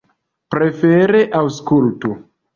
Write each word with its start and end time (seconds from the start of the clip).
Prefere 0.55 1.21
aŭskultu! 1.43 2.17